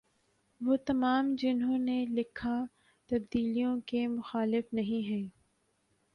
وہ 0.61 0.75
تمام 0.85 1.33
جنہوں 1.37 1.77
نے 1.77 2.05
لکھا 2.09 2.57
تبدیلیوں 3.09 3.79
کے 3.87 4.05
مخالف 4.07 4.73
نہیں 4.73 5.07
ہیں 5.09 5.27